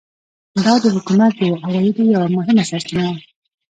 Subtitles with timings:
[0.65, 3.19] دا د حکومت د عوایدو یوه مهمه سرچینه وه.